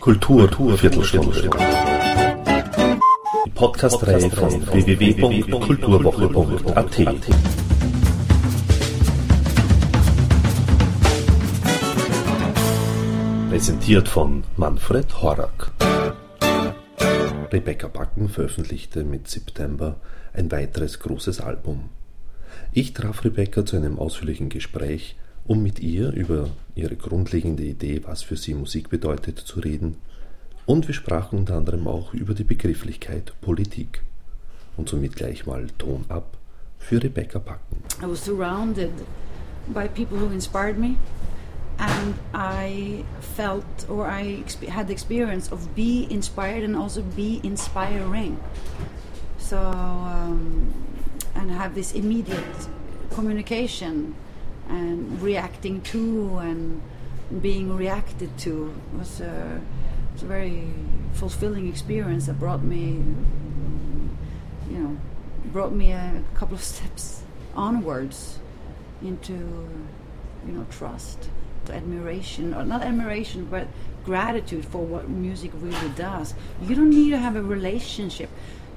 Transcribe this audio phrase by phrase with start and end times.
[0.00, 1.48] Kultur Viertelstunde.
[3.46, 6.96] Die Podcast-Reihe von www.kulturwoche.at.
[13.48, 15.70] Präsentiert von Manfred Horak.
[17.52, 20.00] Rebecca Backen veröffentlichte mit September
[20.32, 21.90] ein weiteres großes Album.
[22.72, 28.22] Ich traf Rebecca zu einem ausführlichen Gespräch, um mit ihr über ihre grundlegende Idee, was
[28.22, 29.96] für sie Musik bedeutet, zu reden.
[30.64, 34.02] Und wir sprachen unter anderem auch über die Begrifflichkeit Politik.
[34.76, 36.38] Und somit gleich mal Ton ab
[36.78, 37.82] für Rebecca Backen.
[38.02, 38.90] I was surrounded
[39.68, 40.96] by people who inspired me
[41.78, 48.38] and I felt or I had the experience of be inspired and also be inspiring.
[49.38, 50.72] So um,
[51.34, 52.68] and have this immediate
[53.10, 54.14] communication
[54.68, 56.82] and reacting to and
[57.40, 59.60] being reacted to was a,
[60.12, 60.68] was a very
[61.14, 63.02] fulfilling experience that brought me
[64.70, 64.96] you know
[65.46, 67.22] brought me a couple of steps
[67.54, 68.38] onwards
[69.02, 69.32] into
[70.46, 71.28] you know trust
[71.70, 73.66] admiration or not admiration but
[74.04, 76.34] gratitude for what music really does.
[76.62, 78.30] You don't need to have a relationship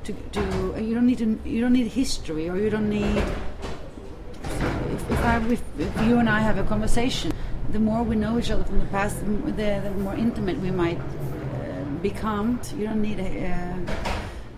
[0.05, 0.41] to, to
[0.81, 3.17] you don't need to you don't need history or you don't need
[4.95, 7.33] if, if, I, if, if you and I have a conversation
[7.71, 10.99] the more we know each other from the past the, the more intimate we might
[10.99, 13.75] uh, become you don't need a,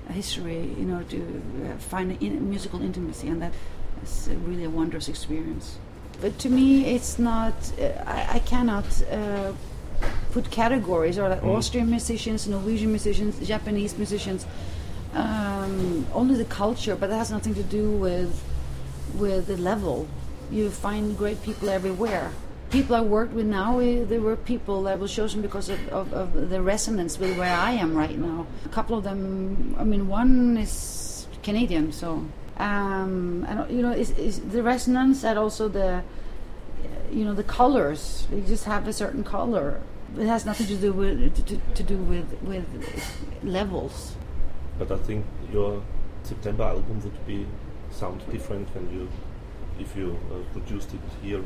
[0.09, 3.53] a history you know to uh, find a in, musical intimacy and that
[4.03, 5.77] is really a wondrous experience
[6.21, 9.53] but to me it's not uh, I, I, cannot uh,
[10.31, 11.55] put categories or like mm.
[11.55, 14.45] Austrian musicians Norwegian musicians Japanese musicians
[15.13, 18.43] um, only the culture, but that has nothing to do with
[19.15, 20.07] with the level.
[20.51, 22.31] You find great people everywhere.
[22.69, 26.13] People I worked with now, eh, there were people that was chosen because of, of,
[26.13, 28.45] of, the resonance with where I am right now.
[28.65, 32.25] A couple of them, I mean, one is Canadian, so
[32.57, 36.03] um, and you know, is, is the resonance and also the
[37.11, 38.27] you know the colors.
[38.31, 39.79] They just have a certain color.
[40.17, 42.65] It has nothing to do with to, to do with with
[43.43, 44.15] levels
[44.77, 45.81] but I think your
[46.23, 47.45] September album would be
[47.91, 49.07] sound different when you
[49.79, 51.43] if you uh, produced it here.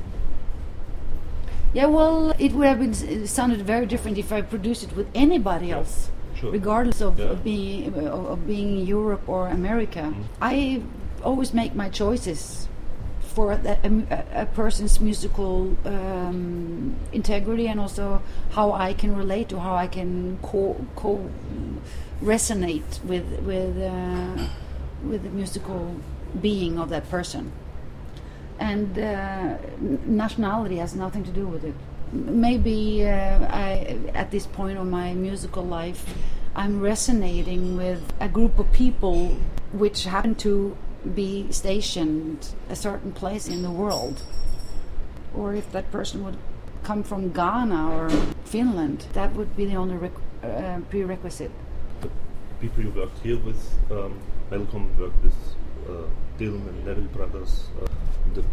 [1.74, 5.08] Yeah, well, it would have been it sounded very different if I produced it with
[5.16, 5.78] anybody yeah.
[5.78, 6.52] else, sure.
[6.52, 7.26] regardless of, yeah.
[7.26, 10.14] of being of, of, being Europe or America.
[10.14, 10.24] Mm.
[10.42, 10.82] I
[11.24, 12.68] always make my choices
[13.22, 18.22] for a, a, a person's musical um, integrity and also
[18.52, 21.30] how I can relate to how I can co, co
[22.22, 24.48] resonate with with uh,
[25.04, 25.96] with the musical
[26.40, 27.52] being of that person.
[28.60, 29.58] And uh,
[30.06, 31.74] nationality has nothing to do with it.
[32.14, 36.06] Maybe uh, I, at this point of my musical life,
[36.56, 39.38] I'm resonating with a group of people
[39.72, 40.78] which happen to
[41.16, 44.22] be stationed a certain place in the world.
[45.34, 46.38] Or if that person would
[46.84, 48.10] come from Ghana or
[48.46, 50.12] Finland, that would be the only
[50.44, 51.52] uh, prerequisite
[52.62, 53.62] people you worked here with,
[53.92, 54.20] um,
[54.52, 55.36] Malcolm worked with
[55.90, 56.06] uh,
[56.38, 57.66] Dylan and Neville Brothers.
[57.82, 57.88] Uh,
[58.36, 58.44] the,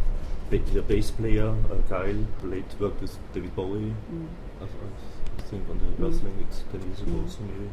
[0.73, 3.95] the bass player, uh, Kyle, late worked with David Bowie.
[4.13, 4.27] Mm.
[4.61, 6.11] I, I, think on the mm.
[6.11, 7.31] wrestling, it's 10 years ago, mm.
[7.31, 7.71] so maybe,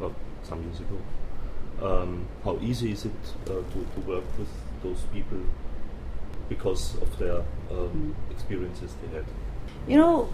[0.00, 0.98] or some years ago.
[1.82, 3.12] Um, how easy is it
[3.46, 4.48] uh, to, to work with
[4.82, 5.38] those people
[6.48, 7.40] because of their
[7.70, 8.32] um, mm.
[8.32, 9.26] experiences they had?
[9.86, 10.30] You know,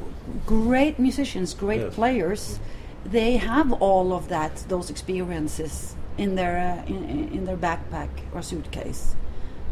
[0.46, 1.94] great musicians, great yes.
[1.94, 2.58] players.
[2.58, 8.10] Mm they have all of that, those experiences in their uh, in, in their backpack
[8.32, 9.16] or suitcase.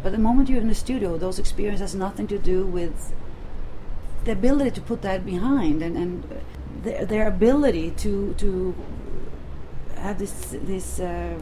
[0.03, 3.13] But the moment you're in the studio, those experiences has nothing to do with
[4.25, 6.43] the ability to put that behind and, and
[6.83, 8.75] their, their ability to to
[9.97, 11.39] have this this uh,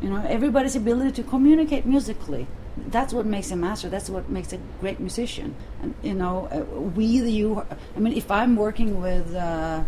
[0.00, 2.46] you know everybody's ability to communicate musically
[2.88, 6.60] that's what makes a master that's what makes a great musician and you know uh,
[6.96, 7.64] we the you
[7.96, 9.82] i mean if i'm working with uh,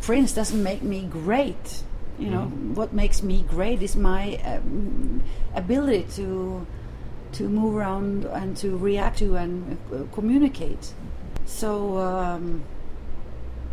[0.00, 1.82] Prince doesn't make me great.
[2.18, 2.74] You know, mm.
[2.74, 5.22] what makes me great is my um,
[5.54, 6.66] ability to
[7.32, 10.92] to move around and to react to and uh, communicate.
[11.46, 12.64] So, um,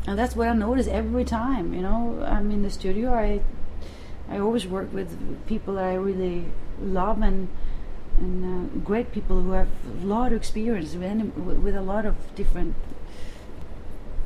[0.06, 1.74] and that's what I notice every time.
[1.74, 3.14] You know, I'm in the studio.
[3.14, 3.42] I
[4.30, 5.10] I always work with
[5.48, 6.46] people that I really
[6.82, 7.50] love and
[8.18, 9.68] and uh, great people who have
[10.02, 12.76] a lot of experience with, with a lot of different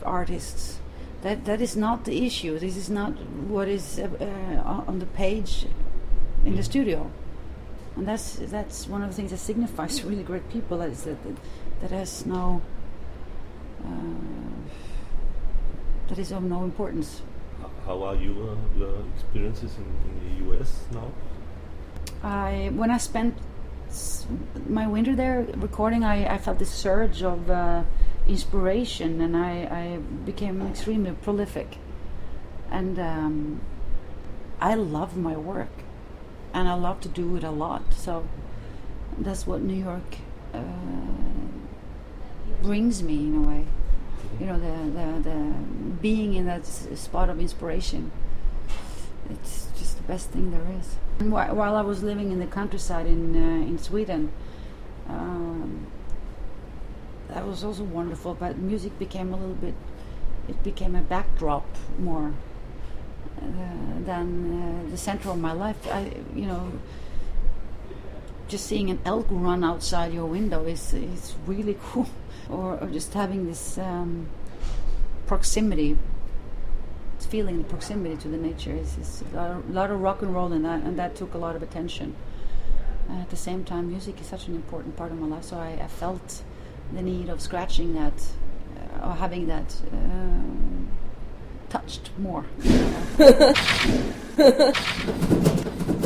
[0.03, 0.79] artists
[1.21, 2.57] that that is not the issue.
[2.57, 3.11] This is not
[3.47, 5.67] what is uh, uh, on the page
[6.45, 7.11] in the studio,
[7.95, 10.81] and that's that's one of the things that signifies really great people.
[10.81, 11.17] Is that
[11.81, 12.61] that has no
[13.85, 13.89] uh,
[16.07, 17.21] that is of no importance.
[17.85, 21.11] How are your, your experiences in, in the US now?
[22.23, 23.35] I when I spent
[24.67, 27.83] my winter there recording, I, I felt this surge of uh,
[28.27, 31.77] inspiration, and I, I became extremely prolific.
[32.69, 33.61] And um,
[34.59, 35.83] I love my work,
[36.53, 37.93] and I love to do it a lot.
[37.93, 38.27] So
[39.17, 40.17] that's what New York
[40.53, 40.61] uh,
[42.61, 43.65] brings me in a way.
[44.39, 45.53] You know, the, the, the
[46.01, 48.11] being in that spot of inspiration.
[49.29, 50.95] It's just the best thing there is.
[51.29, 54.31] While I was living in the countryside in uh, in Sweden,
[55.07, 55.88] um,
[57.29, 58.33] that was also wonderful.
[58.33, 59.75] But music became a little bit.
[60.47, 61.65] It became a backdrop
[62.00, 62.33] more
[63.38, 63.45] uh,
[64.06, 65.88] than uh, the center of my life.
[65.88, 66.71] I, you know,
[68.47, 72.09] just seeing an elk run outside your window is is really cool.
[72.50, 74.27] Or, or just having this um,
[75.25, 75.97] proximity
[77.31, 80.83] feeling the proximity to the nature is, a lot, of, rock and roll in that,
[80.83, 82.13] and that took a lot of attention.
[83.09, 85.55] Uh, at the same time, music is such an important part of my life, so
[85.55, 86.43] I, I felt
[86.91, 88.13] the need of scratching that
[89.01, 90.89] uh, or having that um
[91.69, 92.43] touched more.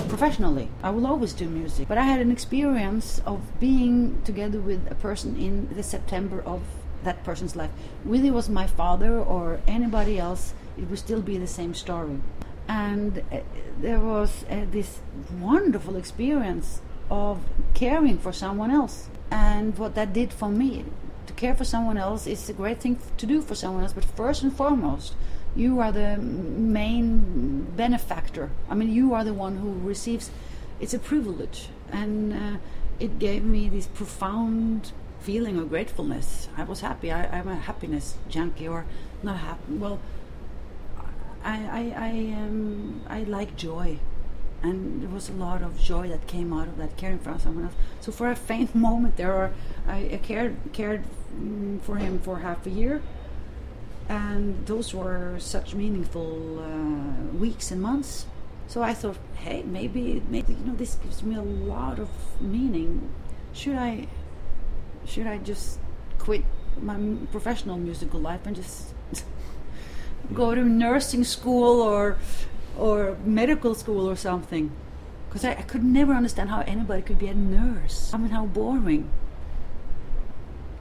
[0.08, 4.92] Professionally, I will always do music, but I had an experience of being together with
[4.92, 6.62] a person in the September of
[7.04, 7.72] that person's life.
[8.04, 12.20] Whether it was my father or anybody else, it would still be the same story.
[12.68, 13.40] And uh,
[13.80, 15.00] there was uh, this
[15.40, 17.40] wonderful experience of
[17.74, 19.10] caring for someone else.
[19.32, 20.86] And what that did for me,
[21.28, 24.06] to care for someone else is a great thing to do for someone else, but
[24.06, 25.16] first and foremost,
[25.56, 28.52] you are the main benefactor.
[28.70, 30.30] I mean, you are the one who receives.
[30.80, 32.58] It's a privilege, and uh,
[33.00, 34.92] it gave me this profound
[35.22, 36.50] feeling of gratefulness.
[36.58, 37.12] I was happy.
[37.12, 38.86] I, I'm a happiness junkie, or
[39.24, 39.74] not happy.
[39.74, 40.00] Well,
[41.46, 42.10] I I I,
[42.42, 44.00] um, I like joy,
[44.64, 47.66] and there was a lot of joy that came out of that caring for someone
[47.66, 47.76] else.
[48.02, 49.54] So for a faint moment there,
[49.88, 51.04] I, I cared cared
[51.40, 53.02] mm, for him for half a year,
[54.10, 58.26] and those were such meaningful uh, weeks and months.
[58.68, 62.10] So I thought, hey, maybe maybe you know this gives me a lot of
[62.42, 63.10] meaning.
[63.54, 64.08] Should I
[65.06, 65.78] should I just
[66.18, 66.44] quit
[66.82, 66.98] my
[67.32, 68.95] professional musical life and just
[70.34, 72.18] go to nursing school or
[72.78, 74.72] or medical school or something?
[75.28, 78.14] Because I, I could never understand how anybody could be a nurse.
[78.14, 79.10] I mean, how boring.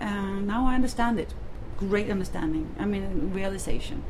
[0.00, 1.34] And now I understand it.
[1.76, 2.74] Great understanding.
[2.78, 4.04] I mean, realization.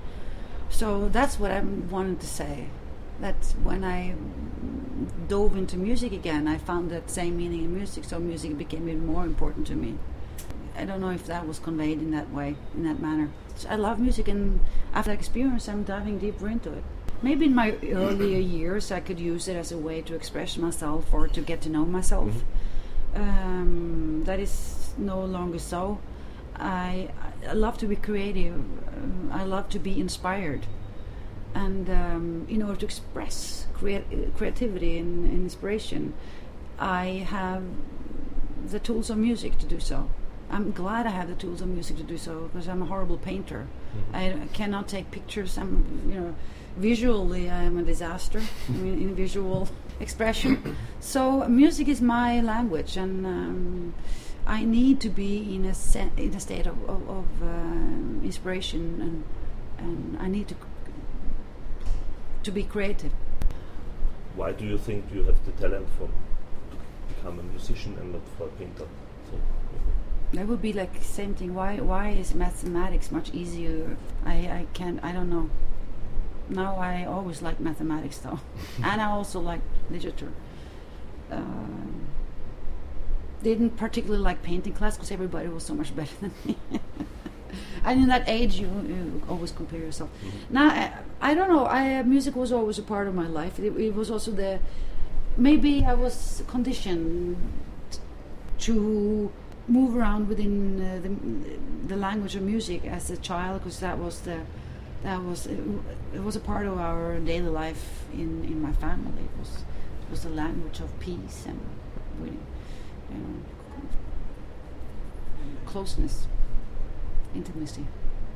[0.69, 2.67] So that's what I wanted to say.
[3.21, 4.15] That when I
[5.29, 8.05] dove into music again, I found that same meaning in music.
[8.05, 9.99] So music became even more important to me.
[10.77, 13.31] I don't know if that was conveyed in that way, in that manner.
[13.69, 14.61] I love music, and
[14.93, 16.85] after that experience, I'm diving deeper into it.
[17.23, 21.13] Maybe in my earlier years, I could use it as a way to express myself
[21.15, 22.43] or to get to know myself.
[23.15, 26.01] Um, that is no longer so.
[26.57, 27.11] I,
[27.49, 28.61] I love to be creative.
[29.31, 30.67] I love to be inspired,
[31.55, 34.05] and um, in order to express crea-
[34.37, 36.15] creativity and, and inspiration,
[36.79, 37.63] I have
[38.67, 40.09] the tools of music to do so.
[40.55, 43.19] I'm glad I have the tools of music to do so because I'm a horrible
[43.19, 43.67] painter.
[44.13, 45.59] I cannot take pictures.
[45.59, 46.35] I'm, you know,
[46.77, 48.41] visually I am a disaster.
[48.69, 49.69] I mean, in visual
[49.99, 50.77] expression.
[51.01, 53.95] So music is my language, and um,
[54.47, 58.83] I need to be in a se- in a state of of, of uh, inspiration,
[59.07, 59.17] and
[59.85, 60.57] and I need to
[62.45, 63.13] to be creative.
[64.37, 66.09] Why do you think you have the talent for
[66.71, 66.77] to
[67.15, 68.89] become a musician and not for a painter?
[69.31, 69.39] So,
[70.35, 71.55] That would be like same thing.
[71.55, 73.97] Why why is mathematics much easier?
[74.25, 75.03] I I can't.
[75.03, 75.49] I don't know.
[76.49, 78.41] Now I always like mathematics though,
[78.83, 79.61] and I also like
[79.91, 80.33] literature.
[81.31, 82.07] Um,
[83.43, 86.57] didn't particularly like painting class because everybody was so much better than me.
[87.85, 90.11] and in that age, you, you always compare yourself.
[90.51, 91.67] Now I, I don't know.
[91.67, 93.61] I music was always a part of my life.
[93.61, 94.59] It, it was also the
[95.37, 97.37] maybe I was conditioned
[98.61, 99.31] to
[99.67, 104.21] move around within uh, the, the language of music as a child because that was
[104.21, 104.41] the
[105.03, 105.59] that was it,
[106.15, 109.23] it was a part of our daily life in, in my family.
[109.23, 109.65] It was
[110.07, 111.61] it was the language of peace and
[112.23, 112.31] you
[113.11, 113.37] know,
[115.67, 116.27] closeness,
[117.35, 117.87] intimacy.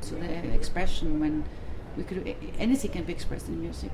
[0.01, 1.43] So the expression when
[1.97, 3.91] we could anything can be expressed in music.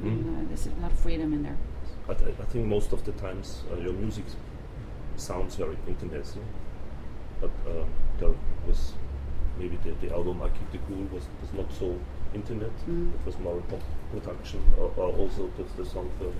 [0.00, 1.56] And, uh, there's a lot of freedom in there.
[2.06, 4.24] But I, I think most of the times uh, your music
[5.18, 6.26] sounds very intimate.
[7.40, 8.30] but um, there
[8.66, 8.92] was
[9.58, 11.98] maybe the, the album I Keep the Cool was, was not so
[12.34, 12.72] intimate.
[12.88, 13.12] Mm.
[13.14, 13.80] It was more pop
[14.12, 16.32] production, or, or also the, the were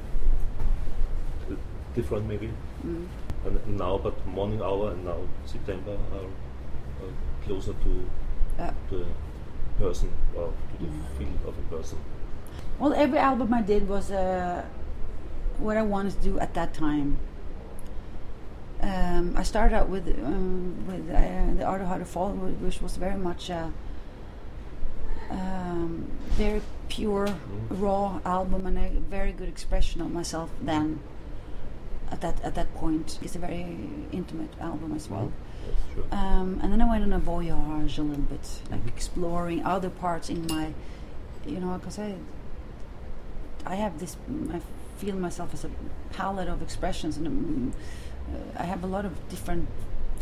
[1.51, 1.55] uh,
[1.95, 2.51] different maybe.
[2.87, 3.07] Mm.
[3.47, 6.27] And now, but Morning Hour and now September are,
[7.07, 7.13] are
[7.45, 8.05] closer to
[8.59, 8.73] Yeah.
[8.91, 9.05] the
[9.79, 11.19] person or to the Mm.
[11.19, 11.99] feel of a person.
[12.79, 14.65] Well, every album I did was uh,
[15.59, 17.19] what I wanted to do at that time.
[18.89, 22.81] Um, I started out with um, with uh, the art of how to fall, which
[22.81, 23.71] was very much a
[25.31, 26.11] um,
[26.43, 27.83] very pure, Mm.
[27.83, 30.49] raw album and a very good expression of myself.
[30.63, 31.01] Then,
[32.11, 33.67] at that at that point, it's a very
[34.11, 35.31] intimate album as well.
[35.95, 36.05] Sure.
[36.13, 38.89] Um, and then I went on a voyage a little bit, like Mhm.
[38.97, 40.73] exploring other parts in my,
[41.47, 42.15] you know, because I,
[43.67, 44.17] I have this,
[44.51, 44.61] I
[44.97, 45.71] feel myself as a
[46.11, 47.77] palette of expressions, and um, uh,
[48.57, 49.69] I have a lot of different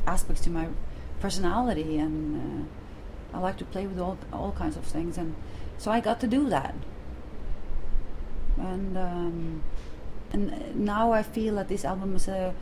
[0.06, 0.68] aspects to my
[1.20, 2.68] personality, and
[3.34, 5.34] uh, I like to play with all all kinds of things, and
[5.78, 6.74] so I got to do that,
[8.58, 9.62] and um,
[10.32, 12.54] and uh, now I feel that this album is a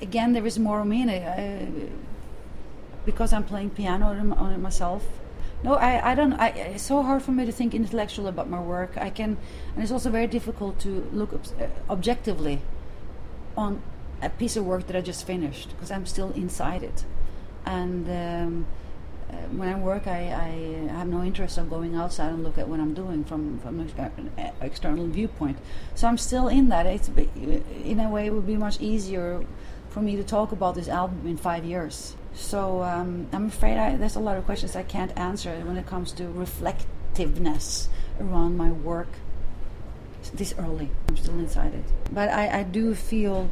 [0.00, 1.68] again there is more of me in it I,
[3.04, 5.04] because I'm playing piano on it- myself.
[5.64, 6.34] No, I, I don't.
[6.34, 8.96] I, it's so hard for me to think intellectual about my work.
[8.96, 9.36] I can,
[9.74, 12.60] and it's also very difficult to look ob- uh, objectively
[13.56, 13.82] on
[14.22, 17.04] a piece of work that I just finished because I'm still inside it.
[17.64, 18.66] And um,
[19.30, 22.68] uh, when I work, I, I have no interest of going outside and look at
[22.68, 25.58] what I'm doing from from an e- external viewpoint.
[25.94, 26.86] So I'm still in that.
[26.86, 29.44] It's in a way it would be much easier
[29.90, 32.16] for me to talk about this album in five years.
[32.34, 35.86] So um, I'm afraid I, there's a lot of questions I can't answer when it
[35.86, 37.88] comes to reflectiveness
[38.20, 39.08] around my work
[40.34, 40.90] this early.
[41.08, 43.50] I'm still inside it, but I, I do feel,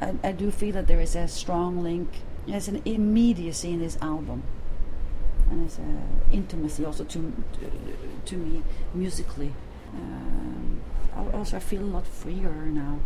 [0.00, 2.08] I, I do feel that there is a strong link.
[2.46, 4.42] There's an immediacy in this album,
[5.50, 7.32] and there's an intimacy also to
[8.24, 8.62] to, me
[8.94, 9.52] musically.
[9.94, 10.80] Um,
[11.32, 13.00] also I feel a lot freer now.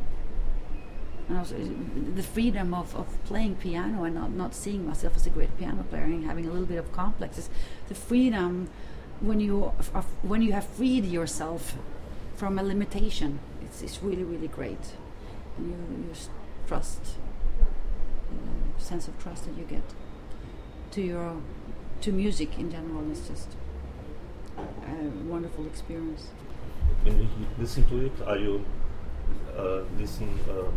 [1.28, 5.30] And also the freedom of, of playing piano and not, not seeing myself as a
[5.30, 7.49] great piano player and having a little bit of complexes.
[7.88, 8.68] The freedom
[9.20, 9.72] when you
[10.22, 11.76] when you have freed yourself
[12.34, 14.96] from a limitation, it's, it's really really great.
[15.56, 16.14] And you, you
[16.66, 17.19] trust,
[18.76, 19.83] the sense of trust that you get
[20.92, 21.37] to your
[22.00, 23.49] to music in general is just
[24.59, 26.28] a wonderful experience.
[27.02, 27.28] When you
[27.59, 28.64] listen to it, are you
[29.57, 30.75] uh, listen um,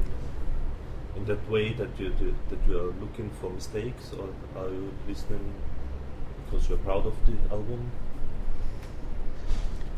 [1.15, 4.30] in that way that you do, that you are looking for mistakes, or
[4.62, 5.54] are you listening
[6.46, 7.92] because you're proud of the album?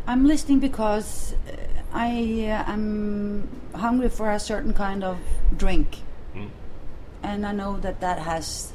[0.08, 1.56] I'm listening because uh,
[1.92, 5.18] I uh, am hungry for a certain kind of
[5.56, 6.00] drink,
[6.34, 6.50] Mm.
[7.24, 8.72] and I know that that has.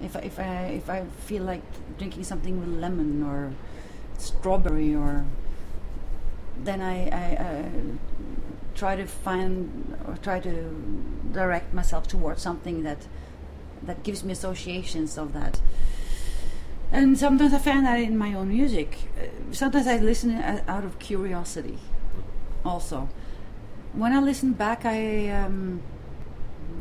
[0.00, 1.62] If I, if I if I feel like
[1.98, 3.52] drinking something with lemon or
[4.16, 5.24] strawberry or,
[6.62, 7.64] then I, I, I
[8.76, 10.52] try to find or try to
[11.32, 13.08] direct myself towards something that
[13.82, 15.60] that gives me associations of that.
[16.90, 19.10] And sometimes I find that in my own music.
[19.18, 21.78] Uh, sometimes I listen uh, out of curiosity.
[22.64, 23.08] Also,
[23.92, 25.82] when I listen back, I um,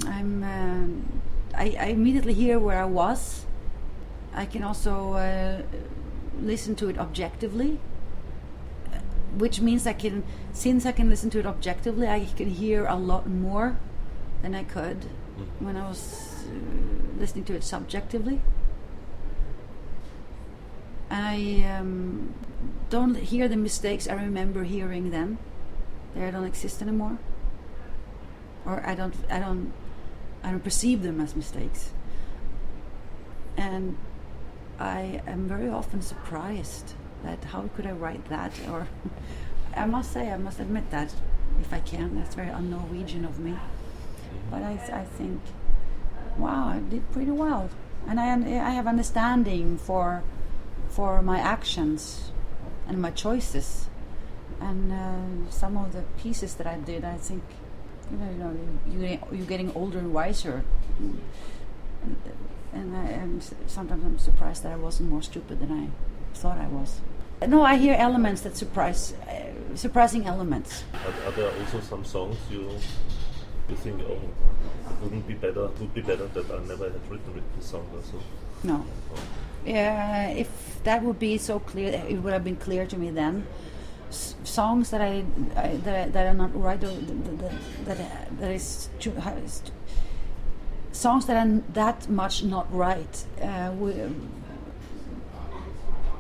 [0.06, 1.22] I'm um,
[1.54, 3.46] I, I immediately hear where I was.
[4.34, 5.62] I can also uh,
[6.42, 7.80] listen to it objectively,
[8.94, 9.00] uh,
[9.38, 10.24] which means I can,
[10.54, 13.78] since I can listen to it objectively, I can hear a lot more
[14.42, 15.06] than I could
[15.38, 15.66] Mhm.
[15.66, 18.42] when I was uh, listening to it subjectively.
[21.10, 22.34] I um,
[22.90, 25.38] don't hear the mistakes I remember hearing then.
[26.16, 27.18] They don't exist anymore,
[28.66, 29.72] or I don't, I don't,
[30.44, 31.92] I don't perceive them as mistakes.
[33.56, 33.98] And
[34.80, 38.52] I am very often surprised that how could I write that?
[38.70, 38.88] Or
[39.76, 41.14] I must say, I must admit that
[41.62, 43.56] if I can, that's very un-Norwegian of me.
[44.50, 45.42] But I, I think,
[46.38, 47.70] wow, I did pretty well,
[48.08, 50.24] and I, I have understanding for
[50.90, 52.32] for my actions
[52.88, 53.88] and my choices,
[54.60, 57.44] and uh, some of the pieces that I did, I think,
[58.12, 60.64] you know, you know, you you're getting older and wiser,
[61.00, 61.22] and,
[62.74, 65.90] and I sometimes I'm surprised that I wasn't more stupid than I
[66.38, 67.02] thought I was.
[67.48, 70.84] No, I hear elements that surprise, uh, surprising elements.
[70.94, 72.72] Are, are there also some songs you
[73.70, 77.44] you think oh it wouldn't be better would be better that I never had written
[77.56, 78.20] this song so.
[78.64, 78.86] No.
[79.66, 83.46] Yeah, if that would be so clear, it would have been clear to me then.
[84.10, 87.52] S- songs that I, I that, I, that are not right, or that
[87.86, 89.14] that, that, is too,
[90.94, 93.26] songs that are that much not right.
[93.42, 93.94] Uh, we,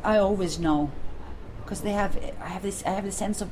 [0.03, 0.91] I always know
[1.63, 2.17] because they have.
[2.41, 2.83] I have this.
[2.85, 3.49] I have this sense of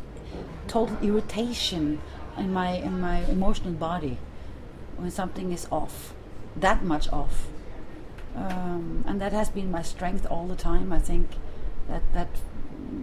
[0.68, 2.02] total irritation
[2.38, 4.18] in my in my emotional body
[4.98, 6.14] when something is off,
[6.56, 7.48] that much off,
[8.36, 10.92] um, and that has been my strength all the time.
[10.92, 11.28] I think
[11.88, 12.30] that that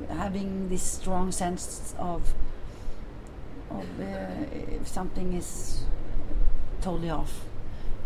[0.09, 2.35] having this strong sense of
[3.71, 4.45] of uh,
[4.81, 5.85] if something is
[6.81, 7.45] totally off.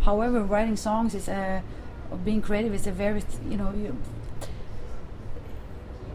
[0.01, 1.63] However, writing songs is a
[2.11, 3.97] or being creative is a very you know you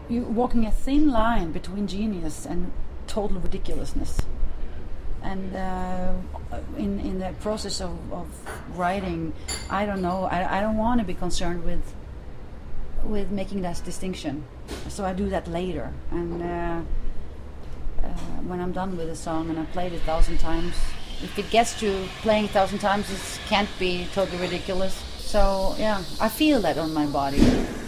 [0.09, 2.71] you're walking a thin line between genius and
[3.07, 4.17] total ridiculousness.
[5.23, 6.13] And uh,
[6.77, 8.27] in in the process of, of
[8.77, 9.33] writing,
[9.69, 10.25] I don't know.
[10.25, 11.81] I, I don't want to be concerned with
[13.03, 14.43] with making that distinction.
[14.89, 15.93] So I do that later.
[16.11, 16.81] And uh,
[18.03, 18.07] uh,
[18.47, 20.75] when I'm done with a song and I played it a thousand times,
[21.21, 24.93] if it gets to playing a thousand times, it can't be totally ridiculous.
[25.19, 27.39] So yeah, I feel that on my body.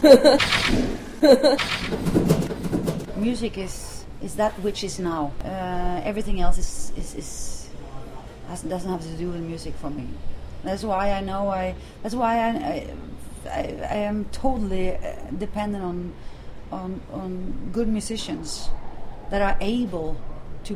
[3.18, 3.95] Music is
[4.26, 5.32] is that which is now.
[5.44, 7.70] Uh, everything else is is, is
[8.48, 10.08] has, doesn't have to do with music for me.
[10.64, 11.76] That's why I know I.
[12.02, 12.50] That's why I.
[12.74, 12.94] I,
[13.46, 13.62] I,
[13.96, 16.14] I am totally uh, dependent on,
[16.72, 18.70] on on good musicians
[19.30, 20.18] that are able
[20.64, 20.76] to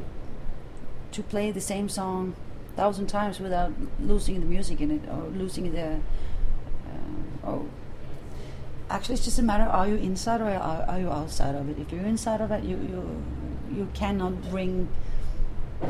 [1.12, 2.36] to play the same song
[2.76, 6.00] thousand times without losing the music in it or losing the
[6.86, 7.66] uh, or
[8.90, 11.78] actually it's just a matter are you inside or are, are you outside of it?
[11.80, 13.24] If you're inside of it you you
[13.72, 14.88] you cannot bring
[15.82, 15.88] uh,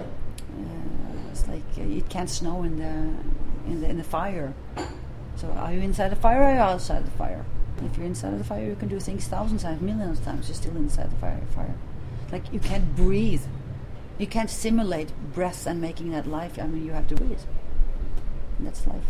[1.32, 4.54] it's like uh, it can't snow in the in the in the fire.
[5.36, 7.46] So are you inside the fire or are you outside the fire?
[7.86, 10.48] If you're inside of the fire you can do things thousands times millions of times.
[10.48, 11.76] You're still inside the fire fire.
[12.32, 13.44] Like you can't breathe.
[14.18, 16.60] You can't simulate breath and making that life.
[16.60, 17.40] I mean you have to breathe.
[18.60, 19.06] That's life.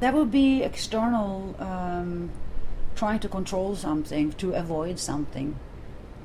[0.00, 2.30] That would be external um,
[3.00, 5.56] trying to control something to avoid something.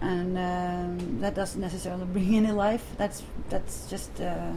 [0.02, 2.86] And um, that doesn't necessarily bring any life.
[2.98, 4.52] That's that's just uh,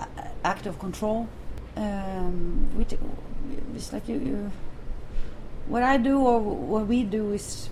[0.00, 1.28] a- act of control.
[1.76, 2.68] Um,
[3.76, 4.50] it's like you, you
[5.68, 7.68] what I do or what we do is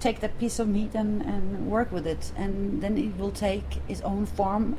[0.00, 2.32] take that piece of meat and, and work with it.
[2.36, 4.76] And then it will take its own form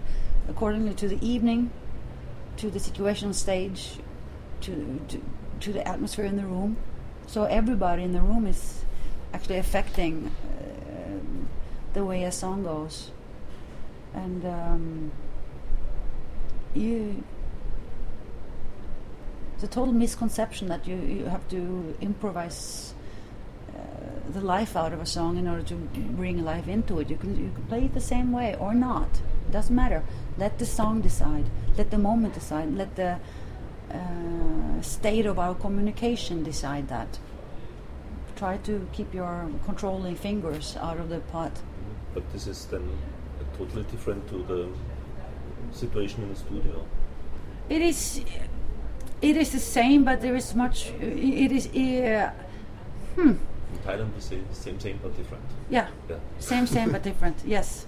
[0.49, 1.71] accordingly to the evening
[2.57, 3.81] to the situational stage
[4.59, 5.21] to, to
[5.61, 6.75] to the atmosphere in the room
[7.31, 8.83] so everybody in the room is
[9.33, 11.17] actually affecting uh,
[11.93, 13.11] the way a song goes
[14.13, 15.11] and um,
[16.73, 17.23] you
[19.53, 22.93] it's a total misconception that you, you have to improvise
[23.73, 23.79] uh,
[24.31, 27.11] the life out of a song in order to bring life into it.
[27.11, 29.21] You can you can play it the same way or not.
[29.47, 30.03] It doesn't matter.
[30.35, 31.45] Let the song decide.
[31.77, 32.75] Let the moment decide.
[32.75, 33.19] Let the
[33.95, 37.19] uh, state of our communication decide that.
[38.35, 41.51] Try to keep your controlling fingers out of the pot.
[42.13, 42.89] But this is then
[43.57, 44.67] totally different to the
[45.71, 46.85] situation in the studio.
[47.69, 48.21] It is.
[49.21, 50.89] It is the same, but there is much.
[50.99, 51.67] It is.
[51.67, 52.31] Uh,
[53.15, 53.29] hmm.
[53.29, 55.43] In Thailand, we say same, same, but different.
[55.69, 55.87] Yeah.
[56.09, 56.17] Yeah.
[56.39, 57.37] Same, same, but different.
[57.45, 57.85] Yes,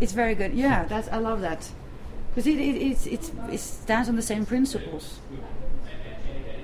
[0.00, 0.52] it's very good.
[0.54, 1.70] Yeah, that's I love that
[2.34, 5.20] because it, it it's, it's it stands on the same principles.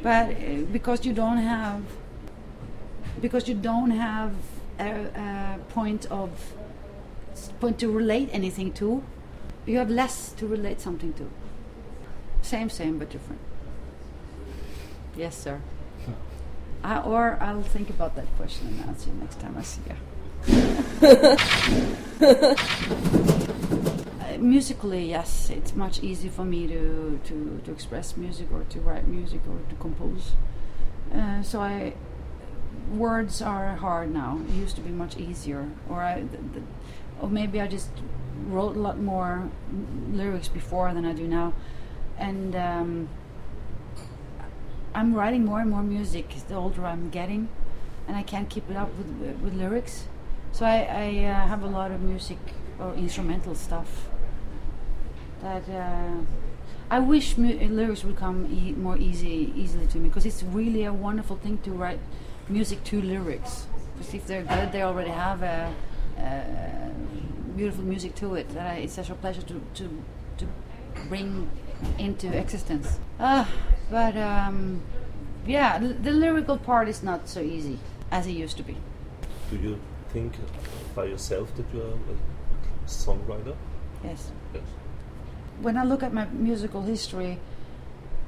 [0.02, 1.82] But uh, because you don't have
[3.20, 4.32] because you don't have
[4.78, 6.30] a, a point of
[7.60, 9.02] point to relate anything to,
[9.66, 11.30] you have less to relate something to.
[12.42, 13.40] Same, same, but different.
[15.16, 15.60] Yes, sir.
[16.82, 19.82] I, or I'll think about that question and answer next time I see
[23.36, 23.46] you.
[24.40, 29.06] Musically, yes, it's much easier for me to, to, to express music or to write
[29.06, 30.32] music or to compose.
[31.14, 31.92] Uh, so I,
[32.92, 34.40] words are hard now.
[34.48, 36.24] It used to be much easier, or I,
[37.20, 37.90] or maybe I just
[38.46, 39.50] wrote a lot more
[40.10, 41.52] lyrics before than I do now,
[42.18, 42.56] and.
[42.56, 43.08] Um,
[44.92, 47.48] I'm writing more and more music the older I'm getting,
[48.08, 50.08] and I can't keep it up with with lyrics.
[50.52, 52.38] So I, I uh, have a lot of music
[52.80, 54.08] or instrumental stuff
[55.42, 56.14] that uh,
[56.90, 60.84] I wish mu- lyrics would come e- more easy easily to me because it's really
[60.84, 62.00] a wonderful thing to write
[62.48, 63.66] music to lyrics.
[63.98, 65.72] Because if they're good, they already have a,
[66.18, 66.90] a
[67.56, 68.48] beautiful music to it.
[68.50, 70.02] That I, it's such a pleasure to to
[70.38, 70.46] to
[71.08, 71.48] bring
[71.98, 72.98] into existence.
[73.18, 73.48] Ah,
[73.90, 74.80] but um,
[75.46, 77.78] yeah, l- the lyrical part is not so easy
[78.10, 78.76] as it used to be.
[79.50, 79.78] Do you
[80.12, 80.32] think
[80.94, 83.54] by yourself that you are a songwriter?
[84.04, 84.32] Yes.
[84.54, 84.62] Yes.
[85.60, 87.38] When I look at my musical history,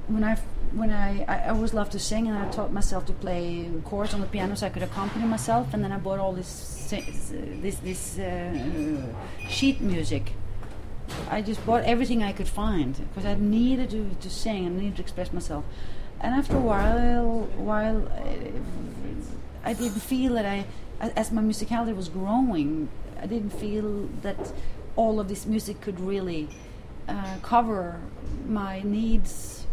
[0.07, 0.35] when I
[0.73, 4.21] when I, I always loved to sing and I taught myself to play chords on
[4.21, 6.49] the piano so I could accompany myself and then I bought all this
[6.89, 9.01] this this uh,
[9.49, 10.33] sheet music.
[11.29, 14.95] I just bought everything I could find because I needed to, to sing and needed
[14.97, 15.63] to express myself.
[16.21, 20.65] And after a while, while uh, I didn't feel that I,
[20.99, 22.89] as my musicality was growing,
[23.21, 24.53] I didn't feel that
[24.95, 26.49] all of this music could really
[27.07, 27.99] uh, cover
[28.47, 29.65] my needs,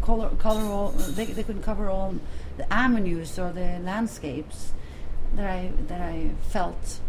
[0.00, 0.88] color, color all.
[0.90, 2.14] They, they couldn't cover all
[2.56, 4.72] the avenues or the landscapes
[5.34, 7.00] that I that I felt,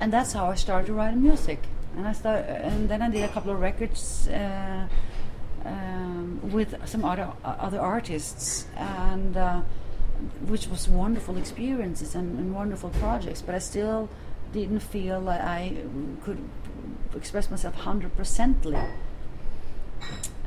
[0.00, 1.62] and that's how I started writing music.
[1.96, 4.86] And I start, and then I did a couple of records uh,
[5.64, 9.62] um, with some other other artists, and uh,
[10.46, 13.42] which was wonderful experiences and, and wonderful projects.
[13.42, 14.08] But I still
[14.52, 15.76] didn't feel like I
[16.24, 16.38] could
[17.14, 18.82] express myself hundred percently.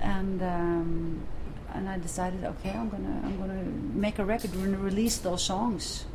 [0.01, 1.23] And um,
[1.73, 3.63] and I decided, okay, I'm gonna I'm gonna
[3.93, 6.05] make a record and release those songs,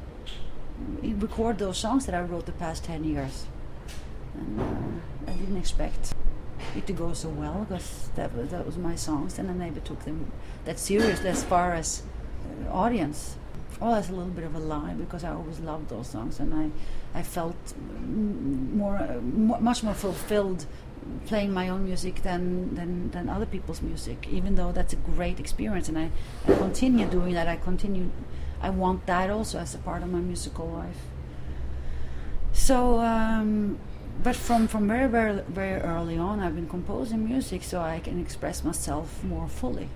[1.03, 3.46] record those songs that I wrote the past ten years.
[4.35, 6.14] And uh, I didn't expect
[6.77, 9.81] it to go so well because that was, that was my songs, and I never
[9.81, 10.31] took them
[10.64, 12.03] that seriously as far as
[12.66, 13.37] uh, audience.
[13.81, 16.53] Oh, that's a little bit of a lie because I always loved those songs, and
[16.55, 16.71] I
[17.19, 17.57] I felt
[18.07, 20.67] more, much more fulfilled
[21.27, 25.41] playing my own music than, than, than other people's music, even though that's a great
[25.41, 25.88] experience.
[25.88, 26.11] And I,
[26.47, 27.49] I continue doing that.
[27.49, 28.11] I continue,
[28.61, 30.99] I want that also as a part of my musical life.
[32.53, 33.79] So, um,
[34.23, 38.21] but from, from very, very, very early on, I've been composing music so I can
[38.21, 39.88] express myself more fully.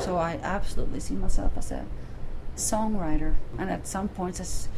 [0.00, 1.84] So I absolutely see myself as a
[2.56, 4.68] songwriter, and at some points, as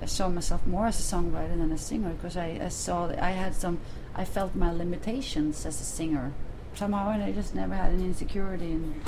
[0.00, 3.22] I saw myself more as a songwriter than a singer because I, I saw that
[3.22, 3.78] I had some,
[4.14, 6.32] I felt my limitations as a singer.
[6.74, 9.02] Somehow and I just never had any insecurity, and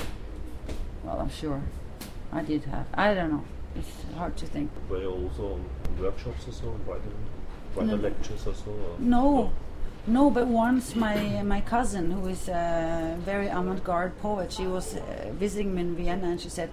[1.03, 1.63] well, I'm sure
[2.33, 2.87] I did have.
[2.95, 3.45] I don't know.
[3.77, 4.71] It's hard to think.
[4.89, 5.65] Were you also on
[5.99, 7.15] workshops or so, writing,
[7.75, 7.97] writing no.
[7.97, 8.71] lectures or so?
[8.71, 9.53] Or no.
[10.07, 15.33] No, but once my my cousin, who is a very avant-garde poet, she was uh,
[15.33, 16.69] visiting me in Vienna, and she said,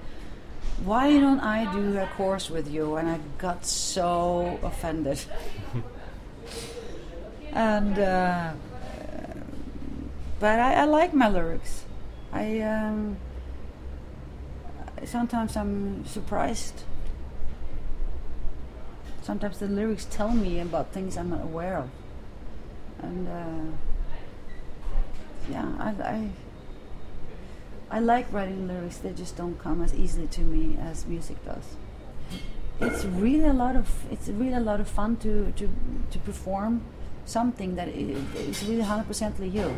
[0.84, 2.96] why don't I do a course with you?
[2.96, 5.20] And I got so offended.
[7.54, 8.54] and uh,
[10.40, 11.86] but I, I, like my lyrics.
[12.34, 13.18] I um,
[15.06, 16.84] sometimes I'm surprised.
[19.22, 21.90] Sometimes the lyrics tell me about things I'm not aware of,
[23.04, 23.78] and uh,
[25.52, 26.30] yeah, I, I
[27.92, 31.76] I like writing lyrics, they just don't come as easily to me as music does.
[32.80, 35.70] It's really a lot of it's really a lot of fun to to,
[36.12, 36.82] to perform
[37.26, 39.78] something that is really 100% you.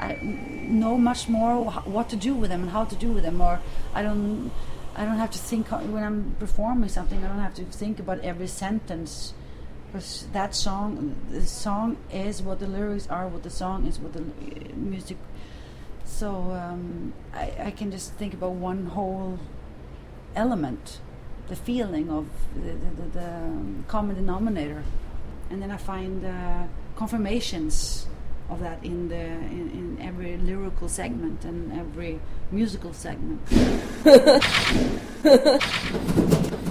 [0.00, 3.40] I know much more what to do with them and how to do with them,
[3.40, 3.60] or
[3.94, 4.50] I don't
[4.96, 7.22] I don't have to think when I'm performing something.
[7.22, 9.34] I don't have to think about every sentence
[9.86, 14.14] because that song, the song is what the lyrics are, what the song is, what
[14.14, 15.18] the uh, music
[16.12, 19.38] so um, I, I, can just think about one whole
[20.36, 21.00] element,
[21.48, 24.84] the feeling of the, the, the, the um, common denominator,
[25.50, 26.64] and then I find uh,
[26.96, 28.06] confirmations
[28.50, 32.20] of that in the in, in, every lyrical segment and every
[32.50, 33.40] musical segment.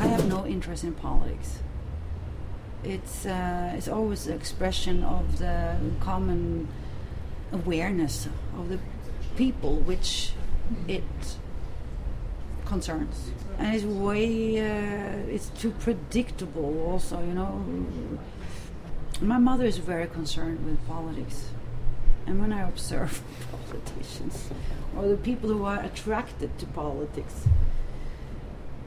[0.03, 1.59] I have no interest in politics.
[2.83, 6.67] It's uh, it's always the expression of the common
[7.51, 8.79] awareness of the
[9.35, 10.33] people which
[10.87, 11.03] it
[12.65, 13.31] concerns.
[13.57, 17.63] And it's way, uh, it's too predictable also, you know.
[19.21, 21.49] My mother is very concerned with politics.
[22.25, 24.49] And when I observe politicians
[24.97, 27.45] or the people who are attracted to politics,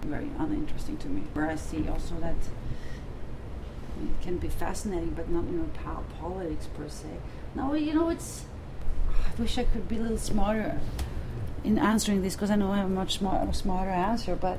[0.07, 1.23] very uninteresting to me.
[1.33, 2.37] Where I see also that
[4.03, 5.69] it can be fascinating, but not you know
[6.21, 7.09] politics per se.
[7.55, 8.45] No, you know it's
[9.37, 10.81] I wish I could be a little smarter
[11.65, 14.37] in answering this because I know I have a much smart, smarter answer.
[14.37, 14.59] But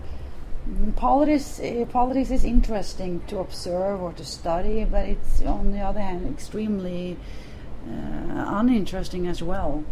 [0.95, 6.01] politics, uh, politics is interesting to observe or to study, but it's on the other
[6.01, 7.17] hand extremely
[7.87, 9.83] uh, uninteresting as well.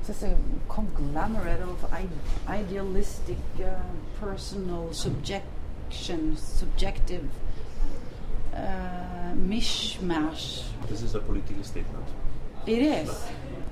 [0.00, 0.36] It's just a
[0.68, 2.08] conglomerate of I-
[2.48, 3.74] idealistic, uh,
[4.18, 7.28] personal subjections, subjective
[8.54, 10.64] uh, mishmash.
[10.88, 12.04] This is a political statement.
[12.66, 13.10] It is.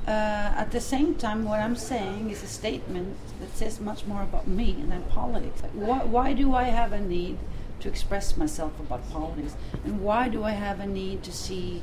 [0.06, 4.22] Uh, at the same time, what I'm saying is a statement that says much more
[4.22, 5.62] about me than politics.
[5.72, 7.38] Why, why do I have a need
[7.80, 9.54] to express myself about politics?
[9.84, 11.82] And why do I have a need to see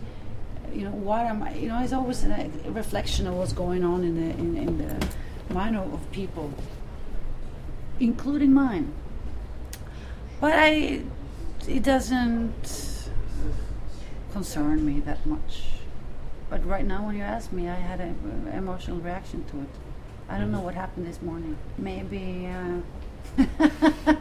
[0.73, 1.55] you know, what am I?
[1.55, 5.53] You know, it's always a reflection of what's going on in the in, in the
[5.53, 6.53] mind of, of people,
[7.99, 8.93] including mine.
[10.39, 11.01] But I,
[11.67, 13.09] it doesn't
[14.33, 15.76] concern me that much.
[16.49, 19.69] But right now, when you ask me, I had an emotional reaction to it.
[20.29, 21.57] I don't know what happened this morning.
[21.77, 22.81] Maybe, uh,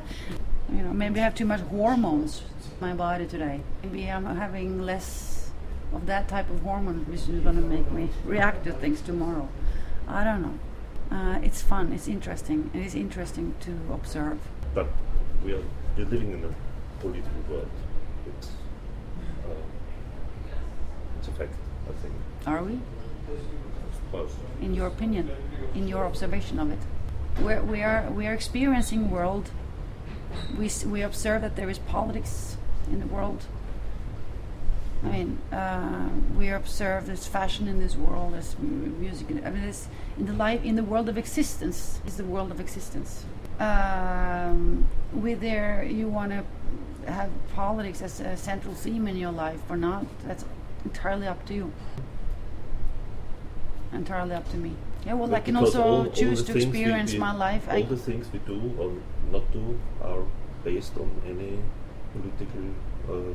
[0.72, 3.60] you know, maybe I have too much hormones in my body today.
[3.82, 5.50] Maybe I'm having less
[5.92, 9.48] of that type of hormone, which is going to make me react to things tomorrow.
[10.08, 10.58] I don't know.
[11.16, 11.92] Uh, it's fun.
[11.92, 12.70] It's interesting.
[12.74, 14.38] It is interesting to observe.
[14.74, 14.88] But
[15.44, 15.62] we are
[15.96, 17.70] we're living in a political world.
[18.26, 18.48] It's
[19.44, 19.54] uh,
[21.18, 21.75] it's a fact, I think.
[22.46, 22.80] Are we?
[24.12, 24.32] Course.
[24.60, 25.30] in your opinion,
[25.74, 26.78] in your observation of it.
[27.40, 29.50] We're, we are we are experiencing world.
[30.56, 32.56] We we observe that there is politics
[32.90, 33.44] in the world.
[35.04, 39.26] I mean, uh, we observe there's fashion in this world, m- music.
[39.30, 42.60] I mean, it's in the life in the world of existence is the world of
[42.60, 43.24] existence.
[43.58, 46.44] Um, with there, you want to
[47.10, 50.04] have politics as a central theme in your life or not?
[50.26, 50.44] That's
[50.90, 51.66] entirely up to you
[53.92, 54.72] entirely up to me.
[55.06, 57.64] Yeah, well, I can also all- choose to things we- experience we- my life.
[57.68, 58.90] All I, the things we do or
[59.34, 59.64] not do
[60.10, 60.22] are
[60.64, 61.52] based on any
[62.14, 62.64] political
[63.14, 63.32] uh,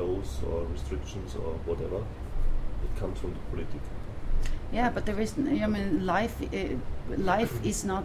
[0.00, 2.00] laws or restrictions or whatever.
[2.86, 3.88] It comes from the politics.
[4.72, 5.30] yeah, but there is.
[5.38, 6.36] I mean, life.
[6.42, 6.76] Uh,
[7.34, 8.04] life is not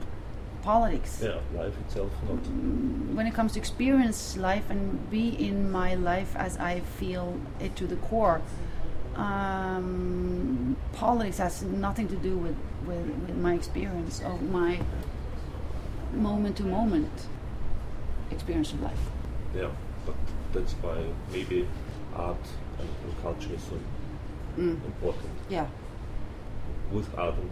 [0.63, 1.13] politics.
[1.23, 2.43] Yeah, life itself not.
[2.43, 7.25] Mm, When it comes to experience life and be in my life as I feel
[7.65, 8.41] it to the core,
[9.17, 14.79] um, politics has nothing to do with, with, with my experience of my
[16.13, 17.27] moment to moment
[18.31, 18.99] experience of life.
[19.55, 19.69] Yeah,
[20.05, 20.15] but
[20.53, 21.67] that's why maybe
[22.15, 22.37] art
[22.79, 23.77] and, and culture is so
[24.57, 24.79] Mm.
[24.85, 25.31] important.
[25.49, 25.67] Yeah.
[26.89, 27.49] With art and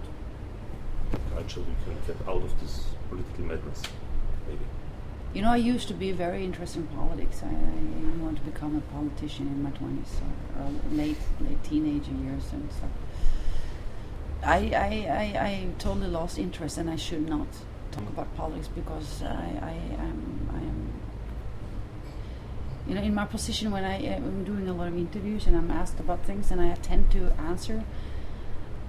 [1.36, 3.82] culture, we can get out of this political madness.
[4.47, 4.63] Maybe.
[5.34, 7.41] You know, I used to be very interested in politics.
[7.43, 12.12] I, I wanted to become a politician in my twenties or, or late late teenager
[12.12, 12.89] years and stuff.
[14.43, 17.48] I, I, I, I totally lost interest, and I should not
[17.91, 20.93] talk about politics because I, I am I am.
[22.88, 25.56] You know, in my position when I uh, am doing a lot of interviews and
[25.56, 27.86] I'm asked about things and I tend to answer,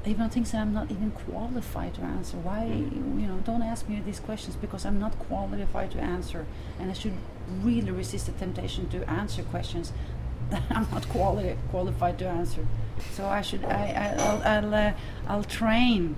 [0.07, 2.37] even on things that I'm not even qualified to answer.
[2.39, 6.47] Why, you know, don't ask me these questions because I'm not qualified to answer,
[6.79, 7.15] and I should
[7.63, 9.93] really resist the temptation to answer questions
[10.51, 12.67] that I'm not quali- qualified to answer.
[13.13, 14.93] So I should, I, I I'll, I'll, uh,
[15.29, 16.15] I'll train.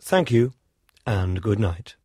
[0.00, 0.52] Thank you
[1.06, 1.96] and good night.